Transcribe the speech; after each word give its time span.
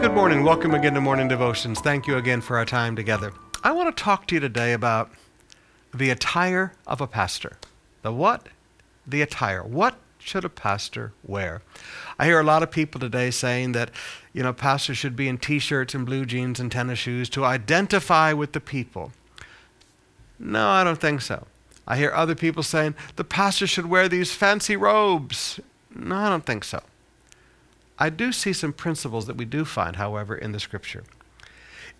Good 0.00 0.14
morning. 0.14 0.44
Welcome 0.44 0.72
again 0.72 0.94
to 0.94 1.00
Morning 1.02 1.28
Devotions. 1.28 1.78
Thank 1.78 2.06
you 2.06 2.16
again 2.16 2.40
for 2.40 2.56
our 2.56 2.64
time 2.64 2.96
together. 2.96 3.34
I 3.62 3.72
want 3.72 3.94
to 3.94 4.02
talk 4.02 4.26
to 4.28 4.34
you 4.34 4.40
today 4.40 4.72
about 4.72 5.10
the 5.92 6.08
attire 6.08 6.72
of 6.86 7.02
a 7.02 7.06
pastor. 7.06 7.58
The 8.00 8.10
what? 8.10 8.46
The 9.06 9.20
attire. 9.20 9.62
What 9.62 9.96
should 10.18 10.46
a 10.46 10.48
pastor 10.48 11.12
wear? 11.22 11.60
I 12.18 12.24
hear 12.24 12.40
a 12.40 12.44
lot 12.44 12.62
of 12.62 12.70
people 12.70 12.98
today 12.98 13.30
saying 13.30 13.72
that, 13.72 13.90
you 14.32 14.42
know, 14.42 14.54
pastors 14.54 14.96
should 14.96 15.16
be 15.16 15.28
in 15.28 15.36
t-shirts 15.36 15.94
and 15.94 16.06
blue 16.06 16.24
jeans 16.24 16.58
and 16.58 16.72
tennis 16.72 16.98
shoes 16.98 17.28
to 17.30 17.44
identify 17.44 18.32
with 18.32 18.52
the 18.52 18.60
people. 18.60 19.12
No, 20.38 20.66
I 20.66 20.82
don't 20.82 20.98
think 20.98 21.20
so. 21.20 21.46
I 21.86 21.98
hear 21.98 22.10
other 22.12 22.34
people 22.34 22.62
saying 22.62 22.94
the 23.16 23.24
pastor 23.24 23.66
should 23.66 23.86
wear 23.86 24.08
these 24.08 24.32
fancy 24.32 24.76
robes. 24.76 25.60
No, 25.94 26.16
I 26.16 26.30
don't 26.30 26.46
think 26.46 26.64
so. 26.64 26.80
I 28.02 28.08
do 28.08 28.32
see 28.32 28.54
some 28.54 28.72
principles 28.72 29.26
that 29.26 29.36
we 29.36 29.44
do 29.44 29.66
find, 29.66 29.96
however, 29.96 30.34
in 30.34 30.52
the 30.52 30.58
scripture. 30.58 31.04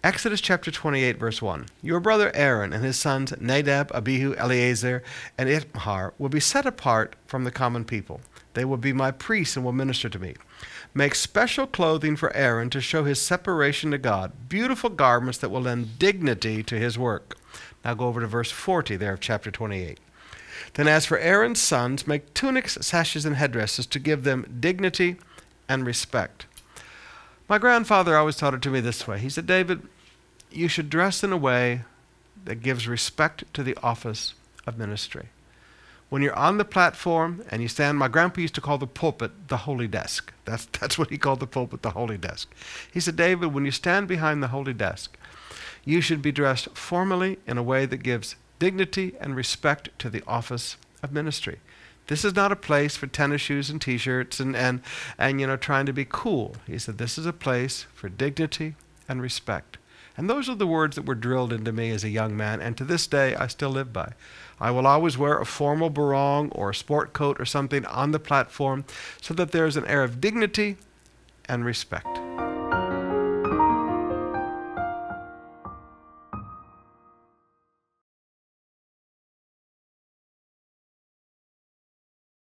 Exodus 0.03 0.41
chapter 0.41 0.71
28, 0.71 1.19
verse 1.19 1.43
1. 1.43 1.67
Your 1.83 2.01
brother 2.01 2.33
Aaron 2.35 2.73
and 2.73 2.83
his 2.83 2.99
sons 2.99 3.35
Nadab, 3.39 3.93
Abihu, 3.93 4.35
Eleazar, 4.37 5.03
and 5.37 5.47
Ithamar 5.47 6.15
will 6.17 6.31
be 6.31 6.41
set 6.41 6.65
apart 6.65 7.17
from 7.27 7.45
the 7.45 7.51
common 7.51 7.85
people. 7.85 8.23
They 8.55 8.65
will 8.65 8.79
be 8.79 8.95
my 8.95 9.11
priests 9.11 9.57
and 9.57 9.65
will 9.65 9.73
minister 9.73 10.09
to 10.09 10.19
me. 10.19 10.37
Make 10.95 11.15
special 11.15 11.67
clothing 11.67 12.17
for 12.17 12.35
Aaron 12.35 12.71
to 12.71 12.81
show 12.81 13.05
his 13.05 13.21
separation 13.21 13.91
to 13.91 13.99
God, 13.99 14.33
beautiful 14.49 14.89
garments 14.89 15.37
that 15.39 15.51
will 15.51 15.61
lend 15.61 15.99
dignity 15.99 16.63
to 16.63 16.79
his 16.79 16.99
work. 16.99 17.37
Now 17.85 17.93
go 17.93 18.07
over 18.07 18.23
to 18.23 18.27
verse 18.27 18.51
40 18.51 18.97
there 18.97 19.13
of 19.13 19.21
chapter 19.21 19.51
28. 19.51 20.01
Then, 20.75 20.89
as 20.89 21.05
for 21.05 21.19
Aaron's 21.19 21.61
sons, 21.61 22.07
make 22.07 22.33
tunics, 22.33 22.79
sashes, 22.81 23.27
and 23.27 23.37
headdresses 23.37 23.87
to 23.87 23.99
give 23.99 24.25
them 24.25 24.59
dignity 24.61 25.17
and 25.71 25.87
respect. 25.87 26.47
My 27.49 27.57
grandfather 27.57 28.17
always 28.17 28.37
taught 28.37 28.55
it 28.55 28.63
to 28.63 28.71
me 28.71 28.81
this 28.81 29.07
way. 29.07 29.21
He 29.21 29.31
said, 29.31 29.47
David, 29.47 29.83
you 30.51 30.67
should 30.67 30.91
dress 30.91 31.23
in 31.23 31.33
a 31.33 31.37
way 31.37 31.83
that 32.45 32.57
gives 32.57 32.89
respect 32.89 33.45
to 33.55 33.63
the 33.63 33.77
office 33.83 34.35
of 34.67 34.77
ministry. 34.77 35.29
When 36.09 36.23
you're 36.23 36.37
on 36.37 36.59
the 36.59 36.65
platform 36.65 37.45
and 37.51 37.63
you 37.63 37.69
stand, 37.69 37.99
my 37.99 38.09
grandpa 38.09 38.41
used 38.41 38.57
to 38.57 38.61
call 38.61 38.79
the 38.79 38.87
pulpit 38.89 39.47
the 39.47 39.59
holy 39.59 39.87
desk. 39.87 40.33
That's, 40.45 40.67
that's 40.81 40.99
what 40.99 41.11
he 41.11 41.19
called 41.19 41.39
the 41.39 41.47
pulpit, 41.47 41.83
the 41.83 41.91
holy 41.91 42.19
desk. 42.19 42.53
He 42.93 42.99
said, 42.99 43.15
David, 43.15 43.55
when 43.55 43.65
you 43.65 43.71
stand 43.71 44.09
behind 44.09 44.43
the 44.43 44.49
holy 44.49 44.75
desk, 44.75 45.17
you 45.85 46.01
should 46.01 46.21
be 46.21 46.33
dressed 46.33 46.77
formally 46.77 47.39
in 47.47 47.59
a 47.59 47.63
way 47.63 47.87
that 47.87 48.03
gives 48.03 48.35
dignity 48.59 49.15
and 49.21 49.37
respect 49.37 49.89
to 50.01 50.11
the 50.11 50.25
office 50.27 50.77
of 51.01 51.13
ministry. 51.13 51.61
This 52.11 52.25
is 52.25 52.35
not 52.35 52.51
a 52.51 52.57
place 52.57 52.97
for 52.97 53.07
tennis 53.07 53.41
shoes 53.41 53.71
and 53.71 53.81
t-shirts 53.81 54.41
and, 54.41 54.57
and, 54.57 54.83
and 55.17 55.41
you 55.41 55.47
know 55.47 55.57
trying 55.57 55.87
to 55.87 55.93
be 55.93 56.05
cool. 56.05 56.57
He 56.67 56.77
said 56.77 56.99
this 56.99 57.17
is 57.17 57.25
a 57.25 57.33
place 57.33 57.87
for 57.95 58.09
dignity 58.09 58.75
and 59.09 59.23
respect. 59.23 59.79
And 60.17 60.29
those 60.29 60.49
are 60.49 60.57
the 60.57 60.67
words 60.67 60.97
that 60.97 61.07
were 61.07 61.15
drilled 61.15 61.53
into 61.53 61.71
me 61.71 61.93
as 61.93 62.03
a 62.03 62.09
young 62.09 62.37
man, 62.37 62.61
and 62.61 62.77
to 62.77 62.85
this 62.85 63.07
day 63.07 63.37
I 63.37 63.47
still 63.47 63.71
live 63.71 63.93
by. 63.93 64.15
I 64.59 64.73
will 64.73 64.89
always 64.89 65.17
wear 65.17 65.39
a 65.39 65.47
formal 65.47 65.89
barong 65.89 66.51
or 66.51 66.71
a 66.71 66.75
sport 66.75 67.13
coat 67.13 67.41
or 67.41 67.45
something 67.45 67.87
on 67.87 68.11
the 68.11 68.19
platform 68.19 68.87
so 69.23 69.33
that 69.35 69.53
there 69.53 69.67
is 69.67 69.77
an 69.77 69.87
air 69.87 70.03
of 70.03 70.21
dignity 70.21 70.79
and 71.49 71.65
respect. 71.65 72.30